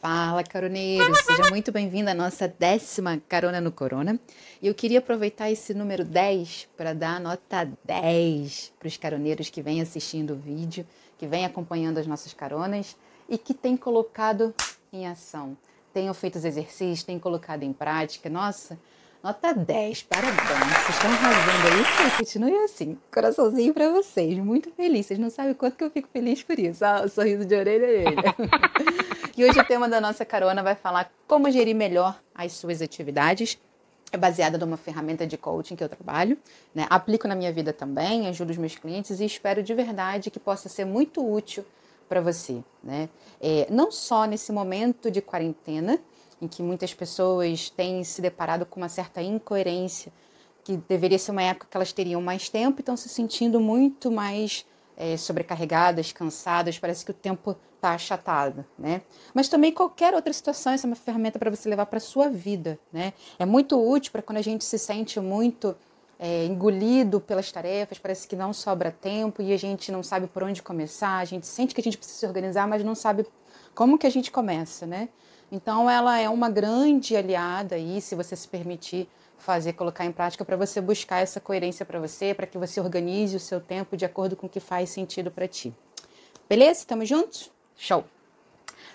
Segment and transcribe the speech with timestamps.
[0.00, 1.14] Fala, caroneiro!
[1.14, 4.18] Seja muito bem-vindo à nossa décima Carona no Corona.
[4.62, 9.50] E eu queria aproveitar esse número 10 para dar a nota 10 para os caroneiros
[9.50, 10.86] que vêm assistindo o vídeo,
[11.18, 12.96] que vêm acompanhando as nossas caronas
[13.28, 14.54] e que têm colocado
[14.90, 15.54] em ação,
[15.92, 18.30] tenham feito os exercícios, têm colocado em prática.
[18.30, 18.78] Nossa,
[19.22, 20.36] nota 10, parabéns!
[20.36, 22.98] Vocês estão arrasando aí, sim, continue assim.
[23.12, 25.06] Coraçãozinho para vocês, muito feliz.
[25.06, 26.84] Vocês não sabem o quanto que eu fico feliz por isso.
[26.84, 28.34] Ah, o sorriso de orelha a orelha.
[29.36, 33.58] E hoje o tema da nossa carona vai falar como gerir melhor as suas atividades.
[34.12, 36.36] É baseada numa ferramenta de coaching que eu trabalho,
[36.74, 36.86] né?
[36.90, 40.68] aplico na minha vida também, ajudo os meus clientes e espero de verdade que possa
[40.68, 41.64] ser muito útil
[42.06, 42.62] para você.
[42.82, 43.08] Né?
[43.40, 45.98] É, não só nesse momento de quarentena,
[46.40, 50.12] em que muitas pessoas têm se deparado com uma certa incoerência,
[50.64, 54.10] que deveria ser uma época que elas teriam mais tempo e estão se sentindo muito
[54.10, 54.64] mais
[54.96, 59.00] é, sobrecarregadas, cansadas, parece que o tempo está achatado, né?
[59.32, 62.78] Mas também qualquer outra situação, essa é uma ferramenta para você levar para sua vida,
[62.92, 63.14] né?
[63.38, 65.74] É muito útil para quando a gente se sente muito
[66.18, 70.42] é, engolido pelas tarefas, parece que não sobra tempo e a gente não sabe por
[70.42, 73.24] onde começar, a gente sente que a gente precisa se organizar, mas não sabe
[73.74, 75.08] como que a gente começa, né?
[75.50, 80.44] Então ela é uma grande aliada aí, se você se permitir fazer, colocar em prática
[80.44, 84.04] para você buscar essa coerência para você, para que você organize o seu tempo de
[84.04, 85.74] acordo com o que faz sentido para ti.
[86.48, 86.80] Beleza?
[86.80, 87.50] Estamos juntos?
[87.76, 88.04] Show!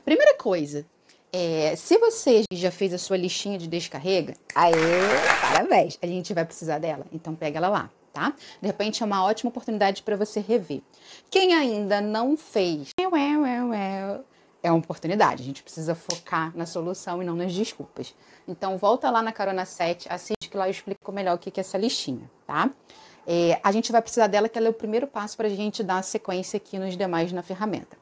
[0.04, 0.86] Primeira coisa,
[1.34, 4.72] é, se você já fez a sua listinha de descarrega, aí,
[5.42, 8.34] parabéns, a gente vai precisar dela, então pega ela lá, tá?
[8.62, 10.82] De repente é uma ótima oportunidade para você rever.
[11.30, 12.90] Quem ainda não fez,
[14.66, 15.44] é uma oportunidade.
[15.44, 18.16] A gente precisa focar na solução e não nas desculpas.
[18.48, 21.62] Então, volta lá na Carona 7, assiste que lá eu explico melhor o que é
[21.62, 22.72] essa listinha, tá?
[23.28, 25.84] É, a gente vai precisar dela, que ela é o primeiro passo para a gente
[25.84, 27.96] dar sequência aqui nos demais na ferramenta.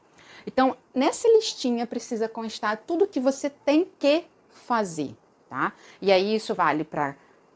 [0.46, 5.14] Então, nessa listinha precisa constar tudo que você tem que fazer,
[5.48, 5.72] tá?
[6.00, 7.14] E aí isso vale para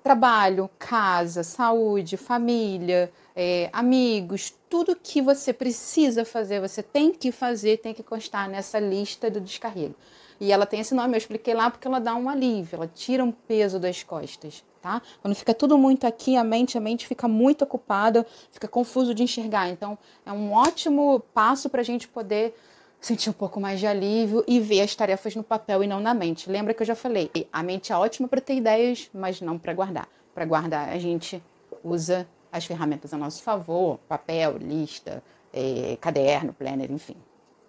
[0.08, 7.76] trabalho, casa, saúde, família, é, amigos, tudo que você precisa fazer, você tem que fazer,
[7.76, 9.94] tem que constar nessa lista do descarrego.
[10.40, 13.22] E ela tem esse nome, eu expliquei lá porque ela dá um alívio, ela tira
[13.22, 15.02] um peso das costas, tá?
[15.20, 19.22] Quando fica tudo muito aqui, a mente, a mente fica muito ocupada, fica confuso de
[19.22, 19.68] enxergar.
[19.68, 22.54] Então, é um ótimo passo para a gente poder
[23.00, 26.14] sentir um pouco mais de alívio e ver as tarefas no papel e não na
[26.14, 26.50] mente.
[26.50, 29.72] Lembra que eu já falei, a mente é ótima para ter ideias, mas não para
[29.72, 30.08] guardar.
[30.34, 31.42] Para guardar, a gente
[31.82, 35.22] usa as ferramentas a nosso favor, papel, lista,
[35.52, 37.16] é, caderno, planner, enfim.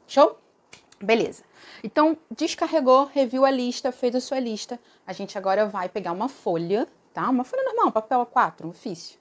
[0.07, 0.37] Show?
[1.01, 1.43] Beleza.
[1.83, 4.79] Então, descarregou, reviu a lista, fez a sua lista.
[5.07, 7.29] A gente agora vai pegar uma folha, tá?
[7.29, 9.17] Uma folha normal, papel A4, um ofício.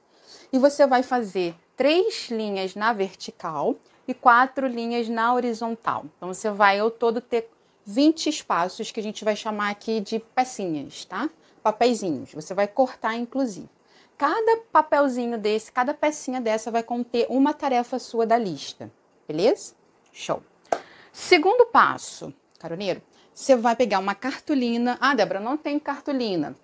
[0.52, 3.76] E você vai fazer três linhas na vertical
[4.08, 6.06] e quatro linhas na horizontal.
[6.16, 7.50] Então você vai ao todo ter
[7.84, 11.28] 20 espaços que a gente vai chamar aqui de pecinhas, tá?
[11.62, 12.32] Papeizinhos.
[12.32, 13.68] Você vai cortar inclusive.
[14.16, 18.90] Cada papelzinho desse, cada pecinha dessa vai conter uma tarefa sua da lista.
[19.28, 19.74] Beleza?
[20.10, 20.42] Show.
[21.12, 23.02] Segundo passo, caroneiro,
[23.32, 24.96] você vai pegar uma cartolina.
[25.00, 26.56] Ah, Débora, não tem cartolina.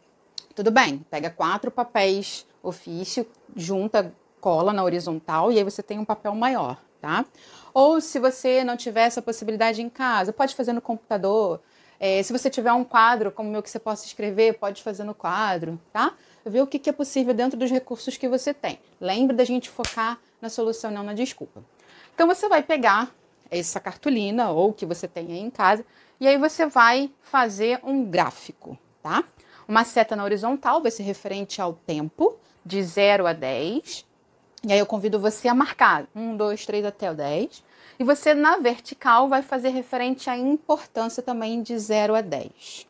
[0.55, 6.05] Tudo bem, pega quatro papéis ofício, junta, cola na horizontal e aí você tem um
[6.05, 7.27] papel maior tá?
[7.75, 11.61] Ou se você não tiver essa possibilidade em casa, pode fazer no computador.
[12.01, 15.05] É, se você tiver um quadro como o meu que você possa escrever, pode fazer
[15.05, 16.15] no quadro, tá?
[16.47, 18.79] Ver o que, é possível dentro dos recursos que você tem.
[18.99, 21.63] Lembre da gente focar na solução, não na desculpa.
[22.15, 23.15] Então você vai pegar
[23.51, 25.85] essa cartolina ou que você tem aí em casa
[26.19, 29.23] e aí você vai fazer um gráfico, tá?
[29.69, 34.07] Uma seta na horizontal vai ser referente ao tempo, de 0 a 10,
[34.67, 37.63] e aí eu convido você a marcar um, dois, três até o 10.
[37.99, 42.87] E você, na vertical, vai fazer referente à importância também de 0 a 10.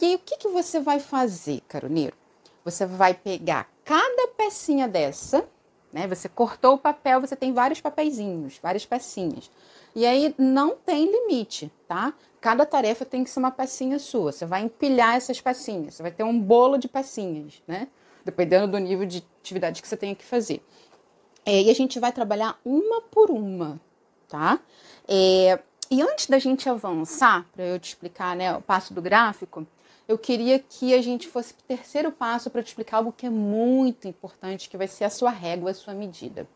[0.00, 2.16] E aí, o que, que você vai fazer, caroneiro?
[2.64, 5.46] Você vai pegar cada pecinha dessa,
[5.92, 6.08] né?
[6.08, 9.50] Você cortou o papel, você tem vários papeizinhos, várias pecinhas.
[9.94, 12.12] E aí não tem limite, tá?
[12.40, 14.32] Cada tarefa tem que ser uma pecinha sua.
[14.32, 15.94] Você vai empilhar essas pecinhas.
[15.94, 17.88] Você vai ter um bolo de pecinhas, né?
[18.24, 20.60] Dependendo do nível de atividade que você tenha que fazer.
[21.46, 23.80] É, e a gente vai trabalhar uma por uma,
[24.28, 24.60] tá?
[25.06, 25.58] É,
[25.90, 29.66] e antes da gente avançar, para eu te explicar né, o passo do gráfico,
[30.08, 33.26] eu queria que a gente fosse para o terceiro passo para te explicar algo que
[33.26, 36.48] é muito importante, que vai ser a sua régua, a sua medida.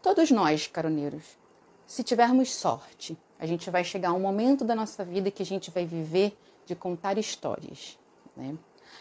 [0.00, 1.38] Todos nós, caroneiros,
[1.86, 5.46] se tivermos sorte, a gente vai chegar a um momento da nossa vida que a
[5.46, 7.98] gente vai viver de contar histórias.
[8.36, 8.56] Né?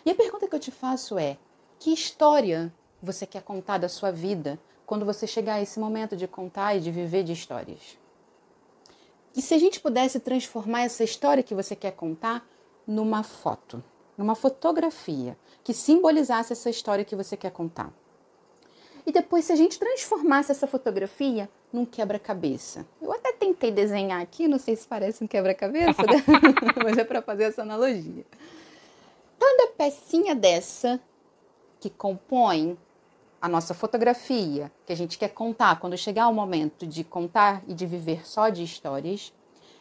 [0.05, 1.37] E a pergunta que eu te faço é:
[1.79, 4.59] que história você quer contar da sua vida
[4.91, 7.97] quando você chegar a esse momento de contar e de viver de histórias.
[9.33, 12.45] E se a gente pudesse transformar essa história que você quer contar
[12.85, 13.81] numa foto,
[14.17, 17.89] numa fotografia que simbolizasse essa história que você quer contar?
[19.05, 22.85] E depois, se a gente transformasse essa fotografia num quebra-cabeça.
[23.01, 26.21] Eu até tentei desenhar aqui, não sei se parece um quebra-cabeça, né?
[26.83, 28.25] mas é para fazer essa analogia.
[29.39, 30.99] Cada pecinha dessa
[31.79, 32.77] que compõe
[33.41, 37.73] a nossa fotografia, que a gente quer contar, quando chegar o momento de contar e
[37.73, 39.33] de viver só de histórias,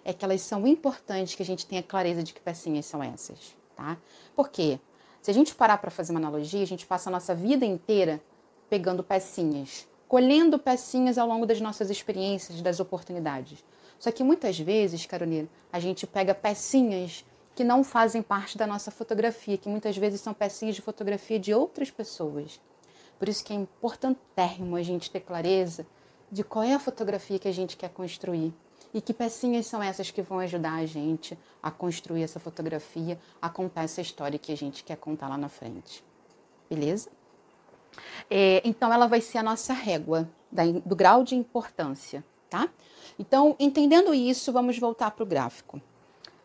[0.03, 3.55] é que elas são importantes que a gente tenha clareza de que pecinhas são essas,
[3.77, 3.99] tá?
[4.35, 4.81] Por quê?
[5.21, 8.19] Se a gente parar para fazer uma analogia, a gente passa a nossa vida inteira
[8.71, 13.63] pegando pecinhas, colhendo pecinhas ao longo das nossas experiências, das oportunidades.
[13.99, 18.91] Só que muitas vezes, Carolina, a gente pega pecinhas que não fazem parte da nossa
[18.91, 22.59] fotografia, que muitas vezes são pecinhas de fotografia de outras pessoas.
[23.21, 25.87] Por isso que é importantérrimo a gente ter clareza
[26.33, 28.51] de qual é a fotografia que a gente quer construir
[28.95, 33.51] e que pecinhas são essas que vão ajudar a gente a construir essa fotografia, a
[33.51, 36.03] contar essa história que a gente quer contar lá na frente.
[36.71, 37.11] Beleza?
[38.31, 42.71] É, então, ela vai ser a nossa régua da, do grau de importância, tá?
[43.19, 45.79] Então, entendendo isso, vamos voltar para o gráfico.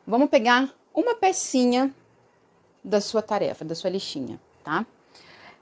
[0.06, 1.96] Vamos pegar uma pecinha
[2.84, 4.86] da sua tarefa, da sua listinha, tá?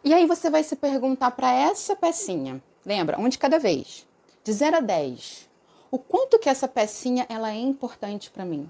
[0.04, 4.06] E aí você vai se perguntar para essa pecinha, lembra, um de cada vez,
[4.44, 5.50] de 0 a 10,
[5.90, 8.70] o quanto que essa pecinha ela é importante para mim?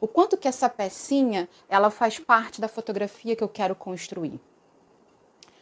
[0.00, 4.40] O quanto que essa pecinha ela faz parte da fotografia que eu quero construir?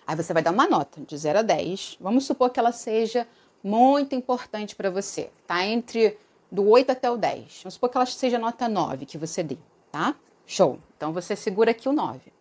[0.07, 1.99] Aí você vai dar uma nota de 0 a 10.
[2.01, 3.29] Vamos supor que ela seja
[3.63, 5.67] muito importante para você, tá?
[5.67, 6.17] Entre
[6.51, 7.61] do 8 até o 10.
[7.65, 9.59] Vamos supor que ela seja nota 9 que você dê,
[9.93, 10.17] tá?
[10.47, 10.79] Show.
[10.97, 12.33] Então você segura aqui o 9.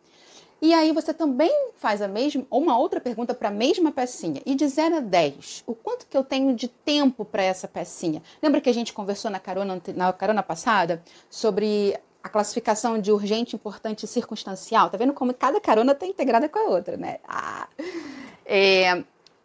[0.62, 4.42] E aí você também faz a mesma, uma outra pergunta para a mesma pecinha.
[4.46, 8.22] E de 0 a 10, o quanto que eu tenho de tempo para essa pecinha?
[8.42, 13.56] Lembra que a gente conversou na carona, na carona passada sobre a classificação de urgente,
[13.56, 14.90] importante e circunstancial?
[14.90, 17.20] Tá vendo como cada carona está integrada com a outra, né?
[17.26, 17.68] Ah.
[18.46, 19.04] É,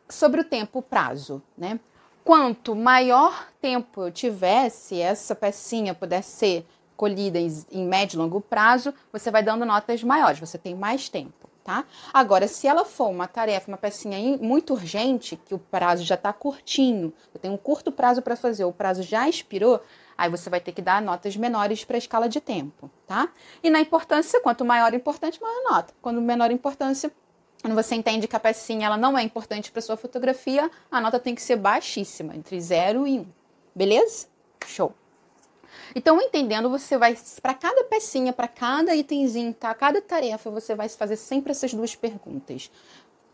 [0.09, 1.79] sobre o tempo, o prazo, né?
[2.25, 8.95] Quanto maior tempo eu tivesse, essa pecinha pudesse ser colhida em médio e longo prazo,
[9.13, 11.85] você vai dando notas maiores, você tem mais tempo, tá?
[12.13, 16.33] Agora, se ela for uma tarefa, uma pecinha muito urgente, que o prazo já está
[16.33, 19.81] curtinho, eu tenho um curto prazo para fazer, o prazo já expirou,
[20.17, 23.29] aí você vai ter que dar notas menores para a escala de tempo, tá?
[23.63, 25.93] E na importância, quanto maior importância, maior nota.
[26.01, 27.11] Quando menor importância,
[27.61, 31.19] quando você entende que a pecinha ela não é importante para sua fotografia, a nota
[31.19, 33.23] tem que ser baixíssima, entre 0 e 1.
[33.23, 33.27] Um.
[33.75, 34.29] Beleza?
[34.67, 34.95] Show.
[35.95, 39.75] Então, entendendo, você vai para cada pecinha, para cada itemzinho, tá?
[39.75, 42.71] Cada tarefa, você vai fazer sempre essas duas perguntas.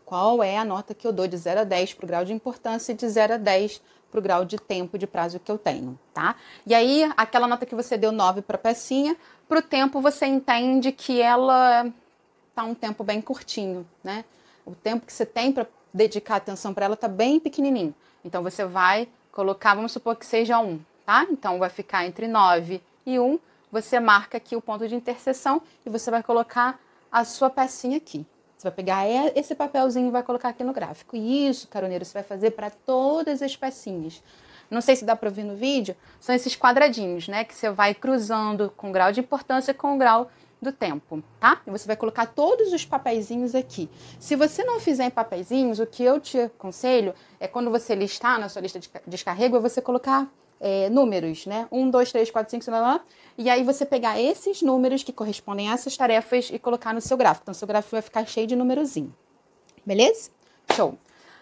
[0.05, 2.33] Qual é a nota que eu dou de 0 a 10 para o grau de
[2.33, 5.57] importância e de 0 a 10 para o grau de tempo de prazo que eu
[5.57, 6.35] tenho, tá?
[6.67, 9.15] E aí, aquela nota que você deu 9 para a pecinha,
[9.47, 11.89] para o tempo você entende que ela
[12.53, 14.25] tá um tempo bem curtinho, né?
[14.65, 17.95] O tempo que você tem para dedicar atenção para ela tá bem pequenininho.
[18.23, 21.25] Então você vai colocar, vamos supor que seja um, tá?
[21.29, 23.39] Então vai ficar entre 9 e 1.
[23.71, 26.79] Você marca aqui o ponto de interseção e você vai colocar
[27.11, 28.25] a sua pecinha aqui.
[28.57, 31.15] Você vai pegar esse papelzinho e vai colocar aqui no gráfico.
[31.15, 34.21] E isso, caroneiro, você vai fazer para todas as pecinhas.
[34.69, 37.43] Não sei se dá para ver no vídeo, são esses quadradinhos, né?
[37.43, 40.29] Que você vai cruzando com grau de importância com o grau
[40.61, 41.59] do tempo, tá?
[41.65, 43.89] E você vai colocar todos os papeizinhos aqui.
[44.19, 48.39] Se você não fizer em papeizinhos, o que eu te aconselho é quando você listar
[48.39, 50.31] na sua lista de descarrego, é você colocar
[50.61, 51.67] é, números, né?
[51.71, 53.01] Um, dois, três, quatro, cinco, sei lá,
[53.37, 57.17] e aí você pegar esses números que correspondem a essas tarefas e colocar no seu
[57.17, 57.43] gráfico.
[57.45, 59.13] Então, seu gráfico vai ficar cheio de númerozinho.
[59.83, 60.29] Beleza?
[60.75, 60.97] Show!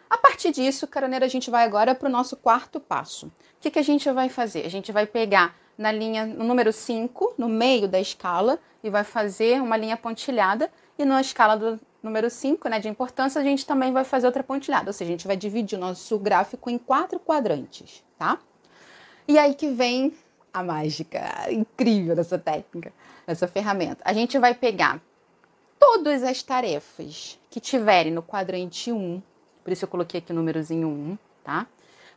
[0.10, 3.28] A partir disso, caroneira, a gente vai agora para o nosso quarto passo.
[3.28, 4.66] O que, que a gente vai fazer?
[4.66, 9.04] A gente vai pegar na linha no número 5, no meio da escala, e vai
[9.04, 10.72] fazer uma linha pontilhada.
[10.98, 14.44] E na escala do número 5, né, de importância, a gente também vai fazer outra
[14.44, 14.90] pontilhada.
[14.90, 18.40] Ou seja, a gente vai dividir o nosso gráfico em quatro quadrantes, tá?
[19.30, 20.12] E aí que vem
[20.52, 21.22] a mágica
[21.52, 22.92] incrível dessa técnica,
[23.28, 24.02] dessa ferramenta.
[24.04, 25.00] A gente vai pegar
[25.80, 29.22] todas as tarefas que tiverem no quadrante 1,
[29.64, 31.68] por isso eu coloquei aqui o númerozinho 1, tá?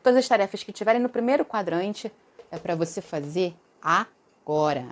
[0.03, 2.11] Todas as tarefas que tiverem no primeiro quadrante
[2.51, 4.87] é para você fazer agora.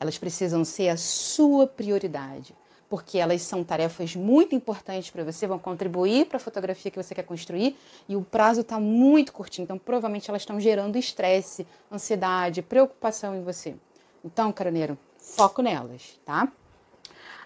[0.00, 2.56] Elas precisam ser a sua prioridade
[2.92, 7.14] porque elas são tarefas muito importantes para você, vão contribuir para a fotografia que você
[7.14, 7.74] quer construir
[8.06, 13.42] e o prazo está muito curtinho, então provavelmente elas estão gerando estresse, ansiedade, preocupação em
[13.42, 13.74] você.
[14.22, 16.52] Então, caroneiro, foco nelas, tá?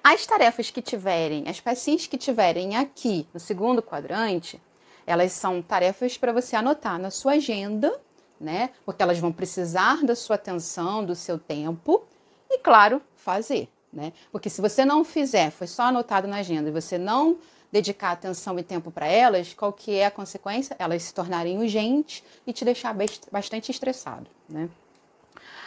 [0.02, 4.60] As tarefas que tiverem, as pecinhas que tiverem aqui no segundo quadrante,
[5.06, 7.96] elas são tarefas para você anotar na sua agenda
[8.40, 8.70] né?
[8.84, 12.04] Porque elas vão precisar da sua atenção, do seu tempo
[12.50, 14.12] e, claro, fazer, né?
[14.30, 17.38] Porque se você não fizer, foi só anotado na agenda, e você não
[17.72, 20.76] dedicar atenção e tempo para elas, qual que é a consequência?
[20.78, 22.94] Elas se tornarem urgentes e te deixar
[23.32, 24.68] bastante estressado, né?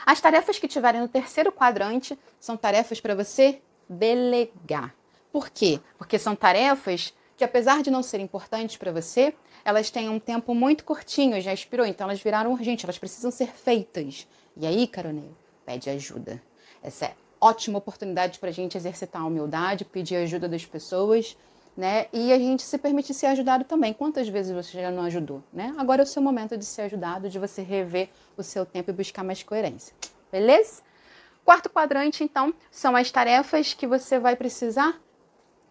[0.06, 4.96] As tarefas que tiverem no terceiro quadrante são tarefas para você delegar.
[5.32, 5.80] Por quê?
[5.98, 10.56] Porque são tarefas que, apesar de não serem importantes para você, elas têm um tempo
[10.56, 14.28] muito curtinho, já expirou, então elas viraram urgentes, elas precisam ser feitas.
[14.56, 16.42] E aí, caroneiro, pede ajuda.
[16.82, 21.38] Essa é ótima oportunidade para a gente exercitar a humildade, pedir ajuda das pessoas,
[21.76, 22.08] né?
[22.12, 23.94] E a gente se permitir ser ajudado também.
[23.94, 25.74] Quantas vezes você já não ajudou, né?
[25.78, 28.94] Agora é o seu momento de ser ajudado, de você rever o seu tempo e
[28.94, 29.96] buscar mais coerência.
[30.32, 30.82] Beleza?
[31.46, 35.00] Quarto quadrante, então, são as tarefas que você vai precisar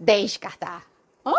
[0.00, 0.86] descartar.
[1.24, 1.34] Oh?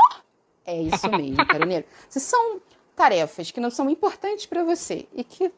[0.65, 1.85] É isso mesmo, caroneiro.
[2.07, 2.61] Se são
[2.95, 5.51] tarefas que não são importantes para você e que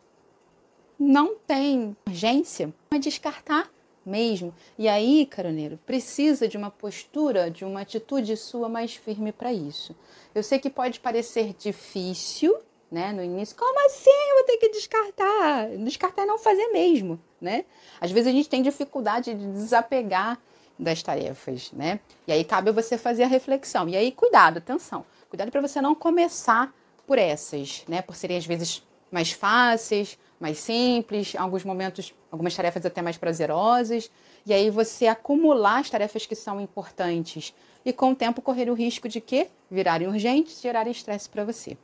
[0.97, 3.69] não tem urgência, é descartar
[4.05, 4.53] mesmo.
[4.77, 9.95] E aí, caroneiro, precisa de uma postura, de uma atitude sua mais firme para isso.
[10.33, 12.57] Eu sei que pode parecer difícil,
[12.91, 13.55] né, no início.
[13.55, 15.69] Como assim eu vou ter que descartar?
[15.77, 17.65] Descartar é não fazer mesmo, né?
[18.01, 20.37] Às vezes a gente tem dificuldade de desapegar
[20.77, 21.99] das tarefas, né?
[22.27, 23.87] E aí cabe você fazer a reflexão.
[23.87, 25.05] E aí, cuidado, atenção.
[25.29, 26.73] Cuidado para você não começar
[27.07, 28.01] por essas, né?
[28.01, 34.09] Por serem às vezes mais fáceis, mais simples, alguns momentos, algumas tarefas até mais prazerosas,
[34.45, 37.53] e aí você acumular as tarefas que são importantes
[37.85, 41.77] e com o tempo correr o risco de que virarem urgentes, gerarem estresse para você.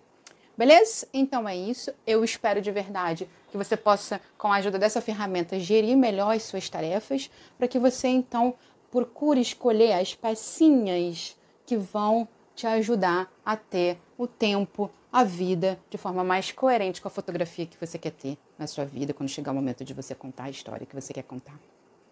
[0.57, 1.07] Beleza?
[1.13, 1.93] Então é isso.
[2.05, 6.43] Eu espero de verdade que você possa, com a ajuda dessa ferramenta, gerir melhor as
[6.43, 8.55] suas tarefas, para que você então
[8.89, 15.97] procure escolher as pecinhas que vão te ajudar a ter o tempo a vida de
[15.97, 19.51] forma mais coerente com a fotografia que você quer ter na sua vida quando chegar
[19.51, 21.57] o momento de você contar a história que você quer contar.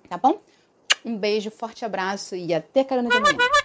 [0.10, 0.40] Tá bom?
[1.04, 3.65] Um beijo, forte abraço e até carona de.